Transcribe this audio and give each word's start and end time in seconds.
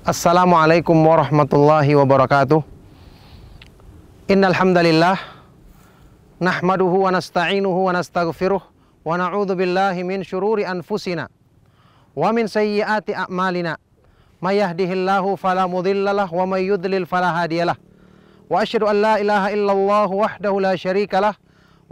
Assalamualaikum 0.00 0.96
warahmatullahi 0.96 1.92
wabarakatuh. 1.92 2.64
Innal 4.32 4.56
hamdalillah 4.56 5.20
nahmaduhu 6.40 7.04
wa 7.04 7.12
nasta'inuhu 7.12 7.84
wa 7.84 7.92
nastaghfiruh 7.92 8.64
wa 8.64 9.20
na'udzu 9.20 9.52
billahi 9.52 10.00
min 10.00 10.24
syururi 10.24 10.64
anfusina 10.64 11.28
wa 12.16 12.32
min 12.32 12.48
sayyiati 12.48 13.12
a'malina. 13.12 13.76
May 14.40 14.64
yahdihillahu 14.64 15.36
fala 15.36 15.68
mudhillalah 15.68 16.32
wa 16.32 16.48
may 16.48 16.64
yudlil 16.64 17.04
fala 17.04 17.36
hadiyalah. 17.36 17.76
Wa 18.48 18.64
asyhadu 18.64 18.88
an 18.88 19.04
la 19.04 19.20
ilaha 19.20 19.52
illallah 19.52 20.08
wahdahu 20.08 20.64
la 20.64 20.80
syarikalah 20.80 21.36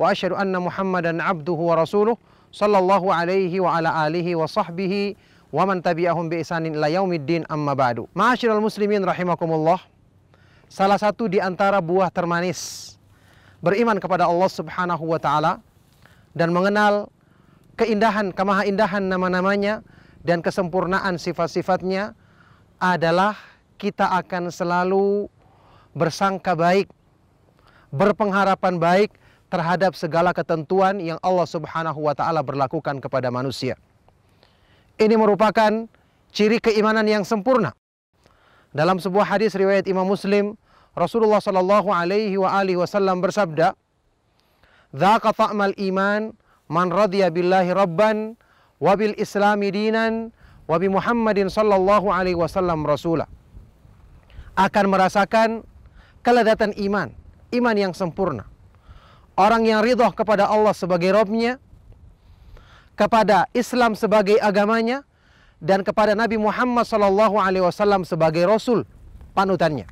wa 0.01 0.09
asyhadu 0.09 0.33
anna 0.33 0.57
Muhammadan 0.57 1.21
abduhu 1.21 1.61
wa 1.61 1.85
rasuluh 1.85 2.17
sallallahu 2.57 3.13
alaihi 3.13 3.61
wa 3.61 3.77
ala 3.77 3.93
alihi 4.09 4.33
wa 4.33 4.49
sahbihi 4.49 5.13
wa 5.49 5.65
man 5.65 5.81
tabi'ahum 5.81 6.29
bi 6.29 6.45
isanin 6.45 6.77
ila 6.77 6.89
yaumiddin 6.93 7.49
amma 7.49 7.73
ba'du. 7.73 8.05
Ma'asyiral 8.13 8.61
muslimin 8.61 9.01
rahimakumullah. 9.05 9.81
Salah 10.69 11.01
satu 11.01 11.33
di 11.33 11.41
antara 11.41 11.81
buah 11.81 12.13
termanis 12.13 12.95
beriman 13.65 13.97
kepada 13.97 14.29
Allah 14.29 14.51
Subhanahu 14.53 15.05
wa 15.09 15.17
taala 15.17 15.65
dan 16.37 16.53
mengenal 16.53 17.09
keindahan, 17.81 18.31
kemahaindahan 18.37 19.09
nama-namanya 19.09 19.81
dan 20.21 20.45
kesempurnaan 20.45 21.17
sifat-sifatnya 21.17 22.13
adalah 22.77 23.35
kita 23.81 24.13
akan 24.13 24.53
selalu 24.53 25.33
bersangka 25.97 26.53
baik, 26.53 26.93
berpengharapan 27.89 28.77
baik 28.77 29.11
terhadap 29.49 29.97
segala 29.97 30.37
ketentuan 30.37 31.01
yang 31.01 31.17
Allah 31.25 31.49
Subhanahu 31.49 32.05
wa 32.05 32.13
taala 32.13 32.45
berlakukan 32.45 33.01
kepada 33.01 33.33
manusia. 33.33 33.81
Ini 34.99 35.15
merupakan 35.15 35.87
ciri 36.35 36.59
keimanan 36.59 37.07
yang 37.07 37.23
sempurna. 37.23 37.71
Dalam 38.75 38.99
sebuah 38.99 39.25
hadis 39.25 39.55
riwayat 39.55 39.87
Imam 39.87 40.05
Muslim, 40.05 40.59
Rasulullah 40.99 41.39
sallallahu 41.39 41.89
alaihi 41.95 42.35
wasallam 42.75 43.23
bersabda, 43.23 43.79
"Dzaka 44.91 45.31
ta'mal 45.31 45.79
iman 45.79 46.35
man 46.67 46.91
radiya 46.91 47.31
billahi 47.31 47.71
rabban 47.71 48.35
wa 48.83 48.93
bil 48.99 49.15
islami 49.15 49.71
dinan 49.71 50.35
wa 50.67 50.77
bi 50.77 50.91
Muhammadin 50.91 51.47
sallallahu 51.47 52.11
alaihi 52.11 52.35
wasallam 52.35 52.83
rasula." 52.83 53.31
Akan 54.59 54.91
merasakan 54.91 55.63
kelezatan 56.27 56.75
iman, 56.75 57.15
iman 57.55 57.77
yang 57.79 57.95
sempurna. 57.95 58.51
Orang 59.39 59.63
yang 59.63 59.87
ridho 59.87 60.11
kepada 60.11 60.51
Allah 60.51 60.75
sebagai 60.75 61.15
Robnya, 61.15 61.63
kepada 62.99 63.47
Islam 63.55 63.95
sebagai 63.95 64.43
agamanya 64.43 65.07
dan 65.63 65.87
kepada 65.87 66.19
Nabi 66.19 66.35
Muhammad 66.35 66.83
sallallahu 66.83 67.39
alaihi 67.39 67.63
wasallam 67.63 68.03
sebagai 68.03 68.43
rasul 68.43 68.83
panutannya. 69.39 69.87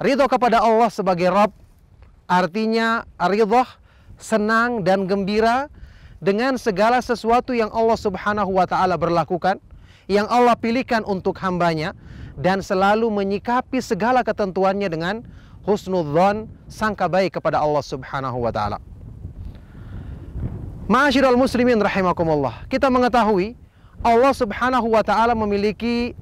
Ridho 0.00 0.24
kepada 0.24 0.64
Allah 0.64 0.88
sebagai 0.88 1.28
Rabb 1.28 1.52
artinya 2.24 3.04
ridho 3.28 3.68
senang 4.16 4.80
dan 4.80 5.04
gembira 5.04 5.68
dengan 6.22 6.56
segala 6.56 7.02
sesuatu 7.04 7.52
yang 7.52 7.68
Allah 7.74 7.98
Subhanahu 7.98 8.56
wa 8.56 8.64
taala 8.64 8.94
berlakukan, 8.94 9.58
yang 10.06 10.24
Allah 10.30 10.54
pilihkan 10.54 11.02
untuk 11.02 11.36
hambanya 11.42 11.92
dan 12.38 12.62
selalu 12.62 13.10
menyikapi 13.10 13.82
segala 13.82 14.24
ketentuannya 14.24 14.88
dengan 14.88 15.26
husnudzon, 15.66 16.48
sangka 16.70 17.10
baik 17.10 17.36
kepada 17.36 17.58
Allah 17.60 17.82
Subhanahu 17.84 18.38
wa 18.38 18.54
taala. 18.54 18.78
Ma'asyiral 20.92 21.40
muslimin 21.40 21.80
rahimakumullah. 21.80 22.68
Kita 22.68 22.92
mengetahui 22.92 23.56
Allah 24.04 24.32
Subhanahu 24.36 24.92
wa 24.92 25.00
taala 25.00 25.32
memiliki 25.32 26.12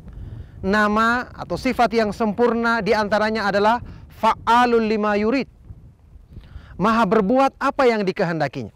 nama 0.63 1.27
atau 1.35 1.59
sifat 1.59 1.91
yang 1.91 2.15
sempurna 2.15 2.79
di 2.79 2.95
antaranya 2.95 3.51
adalah 3.51 3.83
fa'alul 4.23 4.87
lima 4.87 5.19
yurid. 5.19 5.51
Maha 6.79 7.03
berbuat 7.03 7.59
apa 7.59 7.83
yang 7.91 8.07
dikehendakinya. 8.07 8.71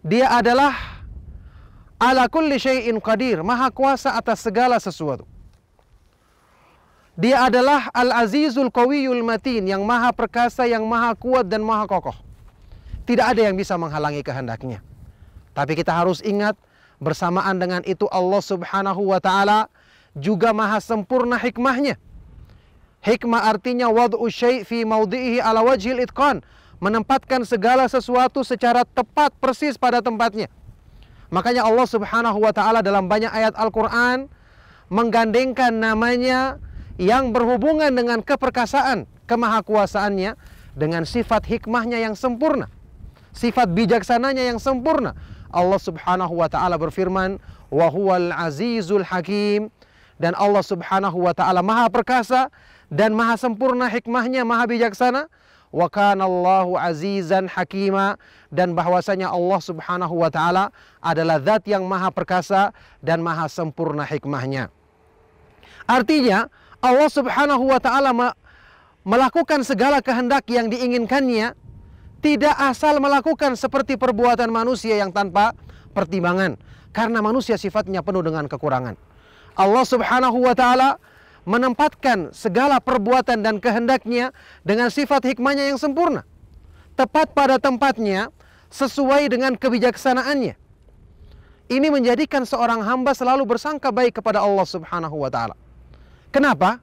Dia 0.00 0.32
adalah 0.32 0.72
ala 2.00 2.24
kulli 2.32 2.56
syai'in 2.56 2.96
qadir, 3.04 3.44
maha 3.44 3.68
kuasa 3.68 4.16
atas 4.16 4.40
segala 4.40 4.80
sesuatu. 4.80 5.28
Dia 7.20 7.52
adalah 7.52 7.92
Al-Azizul 7.92 8.72
Qawiyul 8.72 9.20
Matin 9.20 9.68
yang 9.68 9.84
maha 9.84 10.08
perkasa, 10.08 10.64
yang 10.64 10.88
maha 10.88 11.12
kuat 11.12 11.44
dan 11.52 11.60
maha 11.60 11.84
kokoh. 11.84 12.29
Tidak 13.08 13.26
ada 13.26 13.40
yang 13.40 13.56
bisa 13.56 13.74
menghalangi 13.80 14.20
kehendaknya. 14.20 14.84
Tapi 15.56 15.72
kita 15.74 15.92
harus 15.92 16.22
ingat 16.22 16.54
bersamaan 17.00 17.56
dengan 17.56 17.80
itu 17.88 18.06
Allah 18.12 18.42
Subhanahu 18.44 19.10
wa 19.10 19.18
taala 19.18 19.66
juga 20.14 20.52
maha 20.52 20.78
sempurna 20.78 21.40
hikmahnya. 21.40 21.96
Hikmah 23.00 23.48
artinya 23.48 23.88
wad'u 23.88 24.28
syai' 24.28 24.62
fi 24.68 24.84
maudhi'ihi 24.84 25.40
ala 25.40 25.64
wajhil 25.64 26.04
itqan, 26.04 26.44
menempatkan 26.84 27.48
segala 27.48 27.88
sesuatu 27.88 28.44
secara 28.44 28.84
tepat 28.84 29.32
persis 29.40 29.80
pada 29.80 30.04
tempatnya. 30.04 30.52
Makanya 31.32 31.64
Allah 31.64 31.88
Subhanahu 31.88 32.38
wa 32.44 32.52
taala 32.52 32.84
dalam 32.84 33.08
banyak 33.08 33.32
ayat 33.32 33.56
Al-Qur'an 33.56 34.28
menggandengkan 34.92 35.72
namanya 35.72 36.60
yang 37.00 37.32
berhubungan 37.32 37.88
dengan 37.96 38.20
keperkasaan, 38.20 39.08
kemahakuasaannya 39.24 40.36
dengan 40.76 41.08
sifat 41.08 41.48
hikmahnya 41.48 42.04
yang 42.04 42.12
sempurna 42.12 42.68
sifat 43.32 43.70
bijaksananya 43.70 44.46
yang 44.50 44.58
sempurna. 44.58 45.14
Allah 45.50 45.80
Subhanahu 45.82 46.38
wa 46.38 46.46
taala 46.46 46.78
berfirman, 46.78 47.42
"Wa 47.70 47.90
huwal 47.90 48.30
azizul 48.30 49.02
hakim." 49.02 49.70
Dan 50.20 50.36
Allah 50.36 50.60
Subhanahu 50.60 51.16
wa 51.16 51.32
taala 51.32 51.64
Maha 51.64 51.88
perkasa 51.88 52.52
dan 52.92 53.16
maha 53.16 53.40
sempurna 53.40 53.88
hikmahnya, 53.88 54.44
maha 54.44 54.68
bijaksana. 54.68 55.32
Wa 55.70 55.86
kana 55.86 56.26
Allahu 56.26 56.74
azizan 56.74 57.46
hakima 57.46 58.18
dan 58.50 58.74
bahwasanya 58.74 59.30
Allah 59.30 59.60
Subhanahu 59.62 60.18
wa 60.18 60.26
taala 60.26 60.74
adalah 60.98 61.38
zat 61.38 61.62
yang 61.70 61.86
maha 61.86 62.10
perkasa 62.10 62.74
dan 62.98 63.22
maha 63.22 63.46
sempurna 63.46 64.02
hikmahnya. 64.02 64.66
Artinya 65.86 66.50
Allah 66.82 67.06
Subhanahu 67.06 67.70
wa 67.70 67.78
taala 67.78 68.34
melakukan 69.06 69.62
segala 69.62 70.02
kehendak 70.02 70.50
yang 70.50 70.66
diinginkannya 70.66 71.54
tidak 72.20 72.52
asal 72.56 73.00
melakukan 73.00 73.56
seperti 73.56 73.96
perbuatan 73.96 74.52
manusia 74.52 75.00
yang 75.00 75.08
tanpa 75.10 75.56
pertimbangan 75.96 76.60
karena 76.92 77.18
manusia 77.24 77.56
sifatnya 77.56 78.04
penuh 78.04 78.20
dengan 78.20 78.44
kekurangan. 78.46 78.94
Allah 79.56 79.84
Subhanahu 79.84 80.38
wa 80.44 80.54
taala 80.54 81.00
menempatkan 81.48 82.30
segala 82.36 82.78
perbuatan 82.78 83.40
dan 83.40 83.56
kehendaknya 83.58 84.30
dengan 84.62 84.92
sifat 84.92 85.24
hikmahnya 85.32 85.72
yang 85.72 85.80
sempurna. 85.80 86.22
Tepat 86.94 87.32
pada 87.32 87.56
tempatnya 87.56 88.28
sesuai 88.68 89.32
dengan 89.32 89.56
kebijaksanaannya. 89.56 90.54
Ini 91.70 91.88
menjadikan 91.88 92.42
seorang 92.42 92.82
hamba 92.82 93.14
selalu 93.14 93.46
bersangka 93.46 93.94
baik 93.94 94.20
kepada 94.20 94.42
Allah 94.42 94.66
Subhanahu 94.66 95.16
wa 95.16 95.30
taala. 95.30 95.56
Kenapa? 96.34 96.82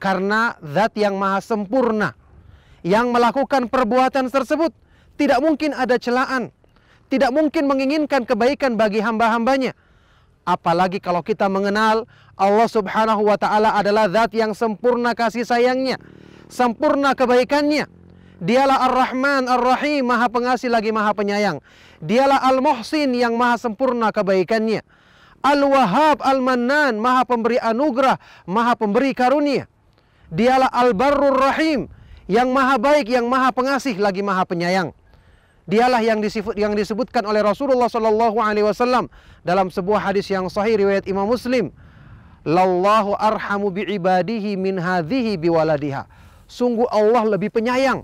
Karena 0.00 0.56
zat 0.64 0.96
yang 0.96 1.18
maha 1.20 1.44
sempurna 1.44 2.16
yang 2.86 3.12
melakukan 3.12 3.68
perbuatan 3.68 4.28
tersebut 4.32 4.72
tidak 5.20 5.38
mungkin 5.44 5.76
ada 5.76 6.00
celaan, 6.00 6.48
tidak 7.12 7.30
mungkin 7.34 7.68
menginginkan 7.68 8.24
kebaikan 8.24 8.80
bagi 8.80 9.04
hamba-hambanya. 9.04 9.76
Apalagi 10.48 10.98
kalau 10.98 11.20
kita 11.20 11.46
mengenal 11.52 12.08
Allah 12.34 12.68
Subhanahu 12.68 13.28
wa 13.28 13.36
taala 13.36 13.76
adalah 13.76 14.08
zat 14.08 14.32
yang 14.32 14.56
sempurna 14.56 15.12
kasih 15.12 15.44
sayangnya, 15.44 16.00
sempurna 16.48 17.12
kebaikannya. 17.12 17.86
Dialah 18.40 18.88
Ar-Rahman 18.88 19.52
Ar-Rahim, 19.52 20.08
Maha 20.08 20.32
Pengasih 20.32 20.72
lagi 20.72 20.88
Maha 20.96 21.12
Penyayang. 21.12 21.60
Dialah 22.00 22.40
Al-Muhsin 22.48 23.12
yang 23.12 23.36
Maha 23.36 23.60
sempurna 23.60 24.08
kebaikannya. 24.08 24.80
Al-Wahhab 25.44 26.24
Al-Mannan, 26.24 26.96
Maha 26.96 27.28
Pemberi 27.28 27.60
anugerah, 27.60 28.16
Maha 28.48 28.80
Pemberi 28.80 29.12
karunia. 29.12 29.68
Dialah 30.32 30.72
Al-Barrur 30.72 31.36
Rahim, 31.36 31.92
yang 32.30 32.54
maha 32.54 32.78
baik, 32.78 33.10
yang 33.10 33.26
maha 33.26 33.50
pengasih 33.50 33.98
lagi 33.98 34.22
maha 34.22 34.46
penyayang. 34.46 34.94
Dialah 35.66 35.98
yang 35.98 36.22
yang 36.54 36.78
disebutkan 36.78 37.26
oleh 37.26 37.42
Rasulullah 37.42 37.90
Shallallahu 37.90 38.38
Alaihi 38.38 38.66
Wasallam 38.66 39.10
dalam 39.42 39.66
sebuah 39.66 40.10
hadis 40.10 40.30
yang 40.30 40.46
sahih 40.46 40.78
riwayat 40.78 41.10
Imam 41.10 41.26
Muslim. 41.26 41.74
Lallahu 42.46 43.18
arhamu 43.18 43.74
bi 43.74 43.82
ibadihi 43.84 44.54
min 44.54 44.78
hadhihi 44.78 45.36
biwaladiha. 45.42 46.06
Sungguh 46.46 46.86
Allah 46.90 47.26
lebih 47.26 47.50
penyayang, 47.50 48.02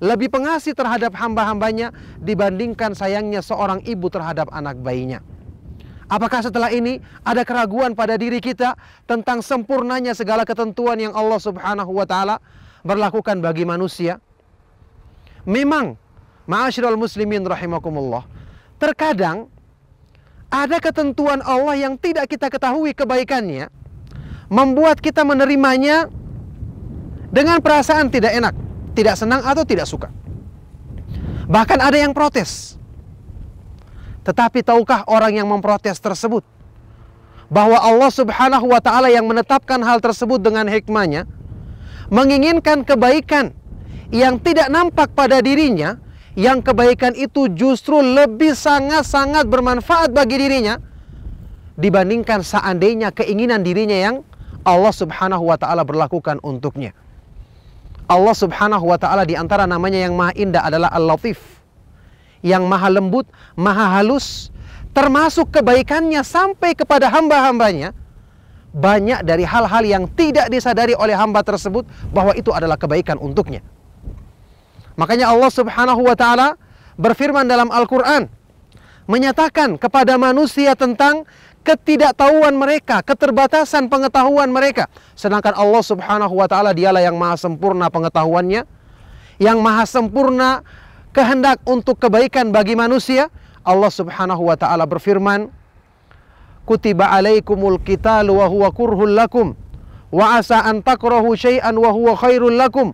lebih 0.00 0.32
pengasih 0.32 0.72
terhadap 0.76 1.12
hamba-hambanya 1.16 1.92
dibandingkan 2.20 2.92
sayangnya 2.92 3.40
seorang 3.40 3.84
ibu 3.84 4.06
terhadap 4.08 4.48
anak 4.52 4.80
bayinya. 4.80 5.20
Apakah 6.06 6.38
setelah 6.38 6.70
ini 6.70 7.02
ada 7.26 7.42
keraguan 7.42 7.92
pada 7.98 8.14
diri 8.14 8.38
kita 8.38 8.78
tentang 9.10 9.42
sempurnanya 9.42 10.14
segala 10.14 10.46
ketentuan 10.46 11.02
yang 11.02 11.12
Allah 11.12 11.40
Subhanahu 11.42 11.90
wa 11.90 12.06
taala 12.06 12.38
berlakukan 12.86 13.42
bagi 13.42 13.66
manusia? 13.66 14.22
Memang, 15.42 15.98
ma'asyiral 16.46 16.94
muslimin 16.94 17.42
rahimakumullah, 17.42 18.22
terkadang 18.78 19.50
ada 20.46 20.78
ketentuan 20.78 21.42
Allah 21.42 21.74
yang 21.74 21.98
tidak 21.98 22.30
kita 22.30 22.46
ketahui 22.46 22.94
kebaikannya, 22.94 23.66
membuat 24.46 25.02
kita 25.02 25.26
menerimanya 25.26 26.06
dengan 27.34 27.58
perasaan 27.58 28.06
tidak 28.08 28.32
enak, 28.38 28.54
tidak 28.94 29.18
senang 29.18 29.42
atau 29.42 29.66
tidak 29.66 29.90
suka. 29.90 30.08
Bahkan 31.46 31.78
ada 31.78 31.98
yang 31.98 32.14
protes. 32.14 32.74
Tetapi 34.26 34.66
tahukah 34.66 35.06
orang 35.06 35.38
yang 35.38 35.46
memprotes 35.46 36.02
tersebut 36.02 36.42
bahwa 37.46 37.78
Allah 37.78 38.10
Subhanahu 38.10 38.66
wa 38.66 38.82
taala 38.82 39.06
yang 39.06 39.22
menetapkan 39.22 39.78
hal 39.86 40.02
tersebut 40.02 40.42
dengan 40.42 40.66
hikmahnya 40.66 41.30
menginginkan 42.12 42.86
kebaikan 42.86 43.52
yang 44.14 44.38
tidak 44.38 44.70
nampak 44.70 45.10
pada 45.12 45.42
dirinya 45.42 45.98
yang 46.36 46.60
kebaikan 46.60 47.16
itu 47.16 47.48
justru 47.56 47.98
lebih 47.98 48.52
sangat-sangat 48.52 49.48
bermanfaat 49.48 50.12
bagi 50.12 50.36
dirinya 50.36 50.76
dibandingkan 51.80 52.44
seandainya 52.44 53.12
keinginan 53.12 53.64
dirinya 53.64 53.96
yang 53.96 54.16
Allah 54.66 54.92
Subhanahu 54.92 55.48
wa 55.48 55.56
taala 55.56 55.86
berlakukan 55.86 56.42
untuknya. 56.42 56.92
Allah 58.06 58.34
Subhanahu 58.34 58.86
wa 58.86 58.98
taala 58.98 59.26
di 59.26 59.34
antara 59.34 59.66
namanya 59.66 59.98
yang 59.98 60.14
maha 60.14 60.34
indah 60.38 60.62
adalah 60.62 60.90
Al-Latif 60.94 61.56
yang 62.44 62.68
maha 62.70 62.92
lembut, 62.92 63.26
maha 63.58 63.98
halus, 63.98 64.54
termasuk 64.94 65.50
kebaikannya 65.50 66.22
sampai 66.22 66.78
kepada 66.78 67.10
hamba-hambanya, 67.10 67.90
banyak 68.76 69.24
dari 69.24 69.48
hal-hal 69.48 69.80
yang 69.88 70.04
tidak 70.12 70.52
disadari 70.52 70.92
oleh 70.92 71.16
hamba 71.16 71.40
tersebut 71.40 71.88
bahwa 72.12 72.36
itu 72.36 72.52
adalah 72.52 72.76
kebaikan 72.76 73.16
untuknya. 73.16 73.64
Makanya 75.00 75.32
Allah 75.32 75.48
Subhanahu 75.48 76.04
wa 76.04 76.12
taala 76.12 76.60
berfirman 77.00 77.48
dalam 77.48 77.72
Al-Qur'an 77.72 78.28
menyatakan 79.08 79.80
kepada 79.80 80.20
manusia 80.20 80.76
tentang 80.76 81.24
ketidaktahuan 81.64 82.52
mereka, 82.52 83.00
keterbatasan 83.00 83.88
pengetahuan 83.88 84.52
mereka. 84.52 84.92
Sedangkan 85.16 85.56
Allah 85.56 85.82
Subhanahu 85.82 86.36
wa 86.36 86.46
taala 86.46 86.76
dialah 86.76 87.00
yang 87.00 87.16
maha 87.16 87.40
sempurna 87.40 87.88
pengetahuannya, 87.88 88.62
yang 89.40 89.58
maha 89.64 89.88
sempurna 89.88 90.60
kehendak 91.16 91.64
untuk 91.64 91.96
kebaikan 91.96 92.52
bagi 92.52 92.76
manusia, 92.76 93.32
Allah 93.64 93.88
Subhanahu 93.88 94.46
wa 94.46 94.54
taala 94.54 94.84
berfirman, 94.84 95.48
"Kutiba 96.66 97.14
alaikumul 97.14 97.78
qitalu 97.78 98.42
wa 98.42 98.50
huwa 98.50 98.74
kurhul 98.74 99.14
lakum, 99.14 99.54
wa 100.10 100.34
asa 100.34 100.66
an 100.66 100.82
takrahu 100.82 101.38
syai'an 101.38 101.78
wa 101.78 101.94
huwa 101.94 102.18
khairul 102.18 102.58
lakum, 102.58 102.90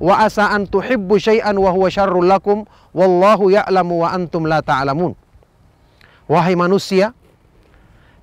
wa 0.00 0.24
asa 0.24 0.48
an 0.48 0.64
tuhibbu 0.64 1.20
syai'an 1.20 1.52
wa 1.52 1.68
huwa 1.68 1.92
syarrul 1.92 2.24
lakum, 2.24 2.64
wallahu 2.96 3.52
ya'lamu 3.52 4.00
wa 4.00 4.16
antum 4.16 4.48
la 4.48 4.64
ta'lamun." 4.64 5.12
Wahai 6.24 6.56
manusia, 6.56 7.12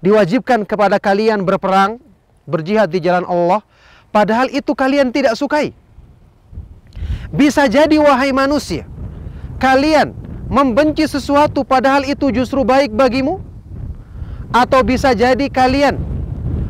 diwajibkan 0.02 0.66
kepada 0.66 0.98
kalian 0.98 1.46
berperang, 1.46 2.02
berjihad 2.50 2.90
di 2.90 2.98
jalan 2.98 3.28
Allah, 3.30 3.62
padahal 4.10 4.50
itu 4.50 4.74
kalian 4.74 5.14
tidak 5.14 5.38
sukai. 5.38 5.78
Bisa 7.30 7.70
jadi 7.70 8.02
wahai 8.02 8.34
manusia, 8.34 8.90
kalian 9.62 10.16
membenci 10.48 11.06
sesuatu 11.06 11.62
padahal 11.68 12.08
itu 12.08 12.32
justru 12.34 12.64
baik 12.64 12.96
bagimu? 12.96 13.44
Atau 14.52 14.80
bisa 14.84 15.12
jadi 15.12 15.48
kalian 15.52 16.00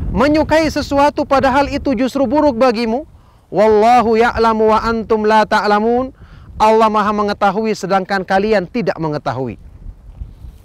menyukai 0.09 0.65
sesuatu 0.67 1.23
padahal 1.27 1.69
itu 1.69 1.93
justru 1.93 2.25
buruk 2.25 2.57
bagimu? 2.57 3.05
Wallahu 3.47 4.17
ya'lamu 4.19 4.73
wa 4.73 4.79
antum 4.81 5.23
la 5.23 5.47
ta'lamun. 5.47 6.11
Allah 6.57 6.89
Maha 6.89 7.13
mengetahui 7.13 7.77
sedangkan 7.77 8.25
kalian 8.25 8.65
tidak 8.65 8.97
mengetahui. 8.97 9.61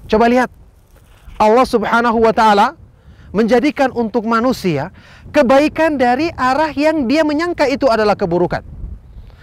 Coba 0.08 0.26
lihat. 0.26 0.48
Allah 1.36 1.66
Subhanahu 1.66 2.22
wa 2.22 2.32
taala 2.32 2.78
menjadikan 3.34 3.90
untuk 3.92 4.28
manusia 4.28 4.94
kebaikan 5.34 5.96
dari 5.96 6.30
arah 6.36 6.70
yang 6.70 7.08
dia 7.08 7.24
menyangka 7.26 7.66
itu 7.66 7.88
adalah 7.88 8.14
keburukan. 8.14 8.62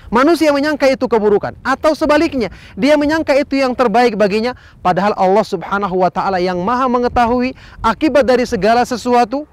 Manusia 0.09 0.50
menyangka 0.50 0.89
itu 0.89 1.06
keburukan 1.06 1.53
atau 1.61 1.94
sebaliknya, 1.94 2.50
dia 2.73 2.97
menyangka 2.97 3.38
itu 3.38 3.61
yang 3.61 3.77
terbaik 3.77 4.17
baginya 4.17 4.57
padahal 4.81 5.13
Allah 5.13 5.45
Subhanahu 5.45 6.01
wa 6.01 6.09
taala 6.09 6.41
yang 6.41 6.57
Maha 6.65 6.89
mengetahui 6.89 7.53
akibat 7.85 8.25
dari 8.25 8.50
segala 8.50 8.81
sesuatu 8.89 9.45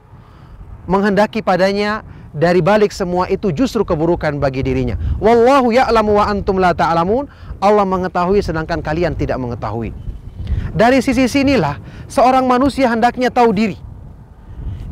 menghendaki 0.89 1.45
padanya 1.45 2.01
dari 2.37 2.61
balik 2.61 2.93
semua 2.93 3.29
itu 3.33 3.49
justru 3.53 3.85
keburukan 3.85 4.37
bagi 4.37 4.61
dirinya. 4.61 4.97
Wallahu 5.21 5.73
ya'lamu 5.73 6.21
wa 6.21 6.25
antum 6.29 6.61
la 6.61 6.77
ta'lamun. 6.77 7.29
Allah 7.65 7.89
mengetahui 7.89 8.45
sedangkan 8.45 8.85
kalian 8.85 9.17
tidak 9.17 9.41
mengetahui. 9.41 9.97
Dari 10.77 11.01
sisi 11.01 11.25
sinilah 11.25 11.81
seorang 12.05 12.45
manusia 12.45 12.93
hendaknya 12.93 13.33
tahu 13.33 13.57
diri. 13.57 13.81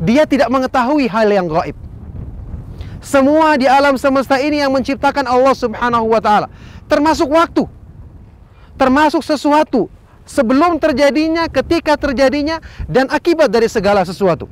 Dia 0.01 0.25
tidak 0.25 0.49
mengetahui 0.49 1.05
hal 1.05 1.29
yang 1.29 1.45
gaib. 1.45 1.77
Semua 3.05 3.53
di 3.53 3.69
alam 3.69 4.01
semesta 4.01 4.41
ini 4.41 4.57
yang 4.57 4.73
menciptakan 4.73 5.29
Allah 5.29 5.53
Subhanahu 5.53 6.09
wa 6.09 6.17
taala, 6.17 6.49
termasuk 6.89 7.29
waktu. 7.29 7.69
Termasuk 8.81 9.21
sesuatu 9.21 9.93
sebelum 10.25 10.81
terjadinya, 10.81 11.45
ketika 11.45 12.01
terjadinya 12.01 12.57
dan 12.89 13.05
akibat 13.13 13.53
dari 13.53 13.69
segala 13.69 14.01
sesuatu. 14.01 14.49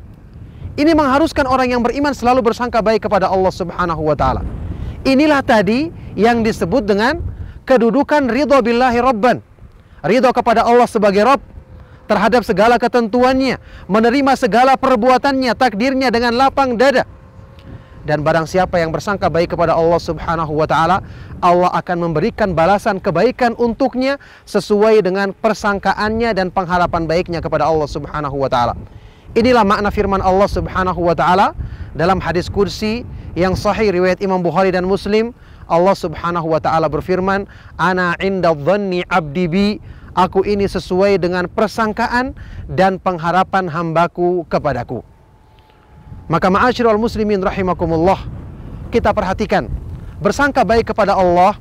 Ini 0.77 0.93
mengharuskan 0.93 1.49
orang 1.49 1.73
yang 1.73 1.81
beriman 1.81 2.13
selalu 2.13 2.45
bersangka 2.45 2.77
baik 2.85 3.09
kepada 3.09 3.25
Allah 3.25 3.49
Subhanahu 3.49 4.05
wa 4.05 4.13
taala. 4.13 4.45
Inilah 5.01 5.41
tadi 5.41 5.89
yang 6.13 6.45
disebut 6.45 6.85
dengan 6.85 7.25
kedudukan 7.65 8.29
ridho 8.29 8.61
billahi 8.61 9.01
rabban. 9.01 9.41
Ridho 10.05 10.29
kepada 10.29 10.61
Allah 10.61 10.85
sebagai 10.85 11.25
Rabb 11.25 11.41
terhadap 12.05 12.45
segala 12.45 12.77
ketentuannya, 12.77 13.57
menerima 13.89 14.37
segala 14.37 14.77
perbuatannya, 14.77 15.57
takdirnya 15.57 16.13
dengan 16.13 16.37
lapang 16.37 16.77
dada 16.77 17.09
dan 18.03 18.19
barang 18.19 18.43
siapa 18.43 18.79
yang 18.79 18.91
bersangka 18.91 19.31
baik 19.31 19.55
kepada 19.55 19.75
Allah 19.75 19.99
Subhanahu 19.99 20.59
wa 20.59 20.67
taala, 20.67 20.99
Allah 21.39 21.71
akan 21.71 22.11
memberikan 22.11 22.51
balasan 22.51 22.99
kebaikan 22.99 23.55
untuknya 23.55 24.19
sesuai 24.43 24.99
dengan 25.03 25.31
persangkaannya 25.31 26.35
dan 26.35 26.51
pengharapan 26.51 27.07
baiknya 27.07 27.39
kepada 27.39 27.63
Allah 27.63 27.87
Subhanahu 27.87 28.35
wa 28.35 28.51
taala. 28.51 28.75
Inilah 29.33 29.63
makna 29.63 29.89
firman 29.89 30.19
Allah 30.19 30.45
Subhanahu 30.51 30.99
wa 30.99 31.15
taala 31.15 31.55
dalam 31.95 32.19
hadis 32.19 32.51
kursi 32.51 33.07
yang 33.33 33.55
sahih 33.55 33.89
riwayat 33.89 34.19
Imam 34.19 34.43
Bukhari 34.43 34.69
dan 34.69 34.83
Muslim. 34.83 35.31
Allah 35.65 35.95
Subhanahu 35.95 36.51
wa 36.51 36.59
taala 36.59 36.91
berfirman, 36.91 37.47
"Ana 37.79 38.19
'inda 38.19 38.51
dhanni 38.51 39.01
'abdi 39.07 39.45
bi." 39.47 39.67
Aku 40.13 40.45
ini 40.45 40.69
sesuai 40.69 41.17
dengan 41.17 41.49
persangkaan 41.49 42.37
dan 42.69 43.01
pengharapan 43.01 43.65
hambaku 43.65 44.45
kepadaku. 44.45 45.12
Maka 46.31 46.47
ma'asyiral 46.47 46.95
muslimin 46.95 47.43
rahimakumullah, 47.43 48.23
kita 48.93 49.11
perhatikan 49.11 49.67
bersangka 50.23 50.63
baik 50.63 50.95
kepada 50.95 51.19
Allah 51.19 51.59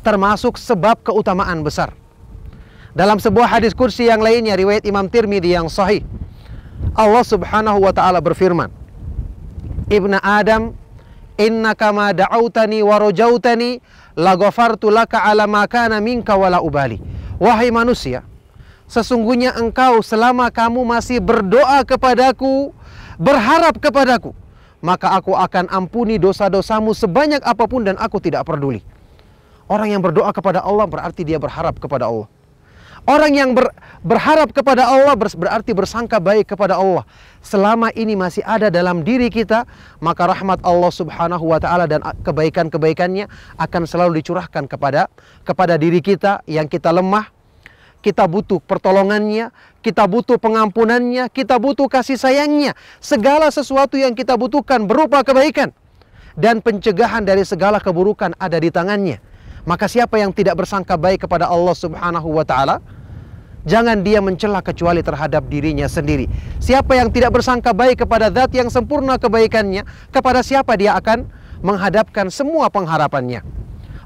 termasuk 0.00 0.56
sebab 0.56 1.04
keutamaan 1.04 1.60
besar. 1.60 1.92
Dalam 2.92 3.16
sebuah 3.16 3.48
hadis 3.48 3.72
kursi 3.72 4.08
yang 4.08 4.20
lainnya 4.20 4.56
riwayat 4.56 4.84
Imam 4.84 5.08
Tirmidzi 5.08 5.56
yang 5.56 5.68
sahih, 5.68 6.04
Allah 6.92 7.24
Subhanahu 7.24 7.84
wa 7.84 7.92
taala 7.92 8.20
berfirman, 8.20 8.68
"Ibnu 9.88 10.16
Adam, 10.20 10.76
innaka 11.40 11.88
ma 11.92 12.12
da'autani 12.12 12.84
wa 12.84 13.00
rajautani 13.00 13.80
la 14.16 14.36
ghafartu 14.36 14.92
laka 14.92 15.24
ala 15.24 15.48
ma 15.48 15.64
kana 15.64 16.00
minka 16.04 16.36
wala 16.36 16.60
ubali." 16.60 17.00
Wahai 17.40 17.72
manusia, 17.72 18.24
sesungguhnya 18.84 19.56
engkau 19.56 20.04
selama 20.04 20.52
kamu 20.52 20.84
masih 20.84 21.16
berdoa 21.16 21.80
kepadaku 21.88 22.76
berharap 23.22 23.78
kepadaku, 23.78 24.34
maka 24.82 25.14
aku 25.14 25.38
akan 25.38 25.70
ampuni 25.70 26.18
dosa-dosamu 26.18 26.90
sebanyak 26.90 27.38
apa 27.46 27.64
pun 27.70 27.86
dan 27.86 27.94
aku 28.02 28.18
tidak 28.18 28.42
peduli. 28.42 28.82
Orang 29.70 29.94
yang 29.94 30.02
berdoa 30.02 30.34
kepada 30.34 30.58
Allah 30.66 30.90
berarti 30.90 31.22
dia 31.22 31.38
berharap 31.38 31.78
kepada 31.78 32.10
Allah. 32.10 32.26
Orang 33.02 33.34
yang 33.34 33.50
ber, 33.50 33.66
berharap 34.06 34.54
kepada 34.54 34.86
Allah 34.86 35.18
ber, 35.18 35.26
berarti 35.34 35.74
bersangka 35.74 36.22
baik 36.22 36.54
kepada 36.54 36.78
Allah. 36.78 37.02
Selama 37.42 37.90
ini 37.98 38.14
masih 38.14 38.46
ada 38.46 38.70
dalam 38.70 39.02
diri 39.02 39.26
kita, 39.26 39.66
maka 39.98 40.30
rahmat 40.30 40.62
Allah 40.62 40.92
Subhanahu 40.94 41.50
wa 41.50 41.58
taala 41.58 41.90
dan 41.90 41.98
kebaikan-kebaikannya 42.22 43.26
akan 43.58 43.82
selalu 43.90 44.22
dicurahkan 44.22 44.70
kepada 44.70 45.10
kepada 45.42 45.74
diri 45.74 45.98
kita 45.98 46.46
yang 46.46 46.70
kita 46.70 46.94
lemah, 46.94 47.26
kita 48.02 48.26
butuh 48.26 48.58
pertolongannya, 48.58 49.54
kita 49.80 50.04
butuh 50.10 50.36
pengampunannya, 50.36 51.30
kita 51.30 51.56
butuh 51.62 51.86
kasih 51.86 52.18
sayangnya. 52.18 52.74
Segala 52.98 53.48
sesuatu 53.54 53.94
yang 53.94 54.12
kita 54.12 54.34
butuhkan 54.34 54.84
berupa 54.84 55.22
kebaikan 55.22 55.70
dan 56.34 56.58
pencegahan 56.58 57.22
dari 57.22 57.46
segala 57.46 57.78
keburukan 57.78 58.34
ada 58.36 58.58
di 58.58 58.68
tangannya. 58.74 59.22
Maka 59.62 59.86
siapa 59.86 60.18
yang 60.18 60.34
tidak 60.34 60.58
bersangka 60.58 60.98
baik 60.98 61.22
kepada 61.24 61.46
Allah 61.46 61.78
Subhanahu 61.78 62.34
wa 62.34 62.42
taala, 62.42 62.82
jangan 63.62 64.02
dia 64.02 64.18
mencela 64.18 64.58
kecuali 64.58 65.06
terhadap 65.06 65.46
dirinya 65.46 65.86
sendiri. 65.86 66.26
Siapa 66.58 66.98
yang 66.98 67.14
tidak 67.14 67.38
bersangka 67.38 67.70
baik 67.70 68.02
kepada 68.02 68.26
zat 68.34 68.50
yang 68.50 68.66
sempurna 68.66 69.14
kebaikannya, 69.22 69.86
kepada 70.10 70.42
siapa 70.42 70.74
dia 70.74 70.98
akan 70.98 71.30
menghadapkan 71.62 72.26
semua 72.26 72.66
pengharapannya. 72.74 73.46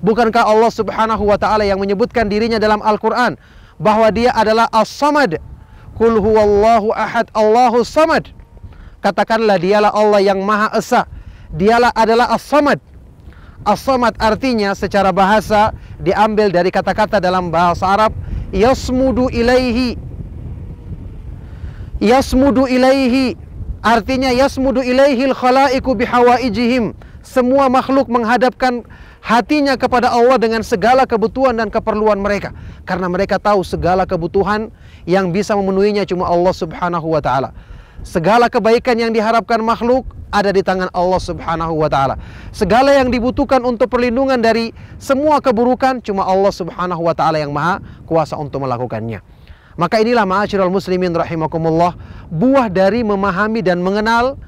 Bukankah 0.04 0.44
Allah 0.44 0.68
Subhanahu 0.68 1.24
wa 1.24 1.40
taala 1.40 1.64
yang 1.64 1.80
menyebutkan 1.80 2.28
dirinya 2.28 2.60
dalam 2.60 2.84
Al-Qur'an 2.84 3.40
bahwa 3.76 4.08
dia 4.12 4.32
adalah 4.32 4.68
As-Samad. 4.72 5.40
Kul 5.96 6.20
huwallahu 6.20 6.92
ahad 6.92 7.32
Allahu 7.32 7.80
samad. 7.80 8.28
katakanlah 9.00 9.56
dialah 9.56 9.92
Allah 9.96 10.20
yang 10.20 10.44
Maha 10.44 10.68
Esa. 10.76 11.08
Dialah 11.54 11.94
adalah 11.96 12.32
As-Samad. 12.36 12.82
As-Samad 13.64 14.14
artinya 14.20 14.76
secara 14.76 15.10
bahasa 15.10 15.72
diambil 15.98 16.52
dari 16.52 16.68
kata-kata 16.68 17.18
dalam 17.18 17.48
bahasa 17.48 17.88
Arab 17.88 18.12
yasmudu 18.52 19.32
ilaihi. 19.32 19.96
Yasmudu 21.98 22.68
ilaihi 22.68 23.40
artinya 23.80 24.28
yasmudu 24.34 24.84
ilaihil 24.84 25.32
khalaiku 25.32 25.96
bihawaijihim. 25.96 26.92
Semua 27.24 27.66
makhluk 27.66 28.06
menghadapkan 28.06 28.86
hatinya 29.26 29.74
kepada 29.74 30.14
Allah 30.14 30.38
dengan 30.38 30.62
segala 30.62 31.02
kebutuhan 31.02 31.58
dan 31.58 31.66
keperluan 31.66 32.22
mereka 32.22 32.54
karena 32.86 33.10
mereka 33.10 33.42
tahu 33.42 33.66
segala 33.66 34.06
kebutuhan 34.06 34.70
yang 35.02 35.34
bisa 35.34 35.58
memenuhinya 35.58 36.06
cuma 36.06 36.30
Allah 36.30 36.54
Subhanahu 36.54 37.10
wa 37.10 37.18
taala. 37.18 37.50
Segala 38.06 38.46
kebaikan 38.46 38.94
yang 38.94 39.10
diharapkan 39.10 39.58
makhluk 39.66 40.06
ada 40.30 40.54
di 40.54 40.62
tangan 40.62 40.86
Allah 40.94 41.18
Subhanahu 41.18 41.74
wa 41.74 41.90
taala. 41.90 42.14
Segala 42.54 42.94
yang 42.94 43.10
dibutuhkan 43.10 43.58
untuk 43.66 43.90
perlindungan 43.90 44.38
dari 44.38 44.70
semua 45.02 45.42
keburukan 45.42 45.98
cuma 46.06 46.22
Allah 46.22 46.54
Subhanahu 46.54 47.02
wa 47.02 47.14
taala 47.18 47.42
yang 47.42 47.50
maha 47.50 47.82
kuasa 48.06 48.38
untuk 48.38 48.62
melakukannya. 48.62 49.26
Maka 49.74 50.00
inilah 50.00 50.24
ma'asyiral 50.24 50.70
muslimin 50.70 51.12
rahimakumullah 51.12 51.98
buah 52.30 52.70
dari 52.70 53.02
memahami 53.02 53.60
dan 53.60 53.82
mengenal 53.82 54.38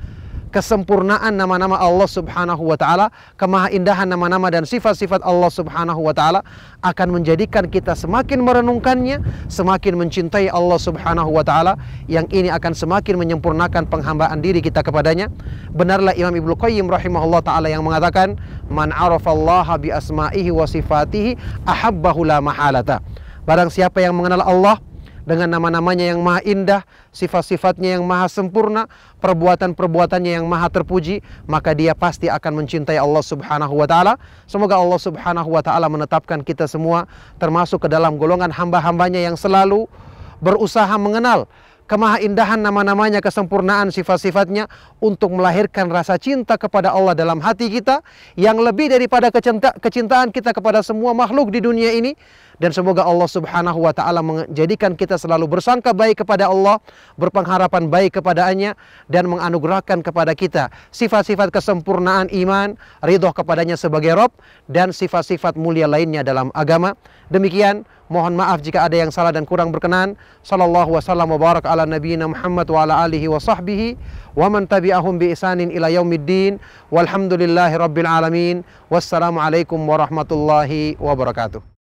kesempurnaan 0.48 1.36
nama-nama 1.36 1.76
Allah 1.76 2.08
Subhanahu 2.08 2.72
wa 2.72 2.76
taala, 2.80 3.12
kemahaindahan 3.36 4.08
nama-nama 4.08 4.48
dan 4.48 4.64
sifat-sifat 4.64 5.20
Allah 5.22 5.52
Subhanahu 5.52 6.00
wa 6.02 6.16
taala 6.16 6.40
akan 6.80 7.20
menjadikan 7.20 7.68
kita 7.68 7.92
semakin 7.92 8.42
merenungkannya, 8.42 9.20
semakin 9.52 10.00
mencintai 10.00 10.48
Allah 10.48 10.80
Subhanahu 10.80 11.30
wa 11.30 11.44
taala 11.44 11.76
yang 12.08 12.24
ini 12.32 12.48
akan 12.48 12.72
semakin 12.72 13.20
menyempurnakan 13.20 13.86
penghambaan 13.86 14.40
diri 14.40 14.64
kita 14.64 14.80
kepadanya. 14.80 15.28
Benarlah 15.70 16.16
Imam 16.16 16.32
Ibnu 16.32 16.56
Qayyim 16.56 16.88
rahimahullah 16.88 17.44
taala 17.44 17.68
yang 17.68 17.84
mengatakan, 17.84 18.40
"Man 18.72 18.90
arafallaha 18.90 19.76
bi 19.78 19.92
asma'ihi 19.92 20.50
wa 20.50 20.64
sifatihi 20.64 21.36
ahabbahu 21.68 22.24
la 22.24 22.40
mahalata." 22.40 23.04
Barang 23.48 23.72
siapa 23.72 24.04
yang 24.04 24.12
mengenal 24.12 24.44
Allah 24.44 24.76
dengan 25.28 25.52
nama-namanya 25.52 26.16
yang 26.16 26.24
maha 26.24 26.40
indah, 26.48 26.82
sifat-sifatnya 27.12 28.00
yang 28.00 28.08
maha 28.08 28.32
sempurna, 28.32 28.88
perbuatan-perbuatannya 29.20 30.40
yang 30.40 30.48
maha 30.48 30.72
terpuji, 30.72 31.20
maka 31.44 31.76
dia 31.76 31.92
pasti 31.92 32.32
akan 32.32 32.64
mencintai 32.64 32.96
Allah 32.96 33.20
Subhanahu 33.20 33.76
wa 33.76 33.84
taala. 33.84 34.16
Semoga 34.48 34.80
Allah 34.80 34.96
Subhanahu 34.96 35.52
wa 35.52 35.60
taala 35.60 35.92
menetapkan 35.92 36.40
kita 36.40 36.64
semua 36.64 37.04
termasuk 37.36 37.84
ke 37.84 37.88
dalam 37.92 38.16
golongan 38.16 38.48
hamba-hambanya 38.48 39.20
yang 39.20 39.36
selalu 39.36 39.84
berusaha 40.40 40.96
mengenal 40.96 41.44
kemahaindahan 41.88 42.60
nama-namanya, 42.60 43.24
kesempurnaan 43.24 43.88
sifat-sifatnya 43.88 44.68
untuk 45.00 45.32
melahirkan 45.32 45.88
rasa 45.88 46.20
cinta 46.20 46.60
kepada 46.60 46.92
Allah 46.92 47.16
dalam 47.16 47.40
hati 47.40 47.72
kita 47.72 48.04
yang 48.36 48.60
lebih 48.60 48.92
daripada 48.92 49.32
kecinta 49.32 49.72
kecintaan 49.80 50.28
kita 50.28 50.52
kepada 50.52 50.84
semua 50.84 51.16
makhluk 51.16 51.48
di 51.48 51.64
dunia 51.64 51.96
ini 51.96 52.12
dan 52.60 52.74
semoga 52.74 53.06
Allah 53.06 53.30
Subhanahu 53.30 53.86
wa 53.86 53.94
taala 53.94 54.20
menjadikan 54.20 54.98
kita 54.98 55.16
selalu 55.16 55.58
bersangka 55.58 55.94
baik 55.96 56.26
kepada 56.26 56.50
Allah, 56.50 56.82
berpengharapan 57.16 57.86
baik 57.88 58.20
kepadanya 58.20 58.74
dan 59.06 59.30
menganugerahkan 59.30 60.02
kepada 60.02 60.34
kita 60.34 60.68
sifat-sifat 60.90 61.54
kesempurnaan 61.54 62.28
iman, 62.34 62.74
ridho 63.00 63.30
kepadanya 63.32 63.78
sebagai 63.78 64.12
Rob 64.18 64.34
dan 64.66 64.90
sifat-sifat 64.90 65.54
mulia 65.54 65.88
lainnya 65.88 66.26
dalam 66.26 66.52
agama. 66.52 66.98
Demikian 67.30 67.86
Mohon 68.08 68.40
maaf 68.40 68.64
jika 68.64 68.88
ada 68.88 68.96
yang 68.96 69.12
salah 69.12 69.32
dan 69.32 69.44
kurang 69.44 69.72
berkenan. 69.72 70.16
Sallallahu 70.42 70.96
wasallam 70.96 71.32
wa 71.32 71.38
barak 71.40 71.64
ala 71.68 71.84
nabiyina 71.84 72.28
Muhammad 72.28 72.68
wa 72.68 72.84
ala 72.84 73.04
alihi 73.04 73.28
wa 73.28 73.36
sahbihi 73.40 73.94
wa 74.36 74.48
man 74.48 74.66
tabi'ahum 74.66 75.20
bi 75.20 75.32
isanin 75.32 75.68
ila 75.70 75.92
yaumiddin. 75.92 76.60
Walhamdulillahi 76.92 77.78
rabbil 77.78 78.08
alamin. 78.08 78.56
Wassalamualaikum 78.88 79.78
warahmatullahi 79.84 80.96
wabarakatuh. 80.96 81.77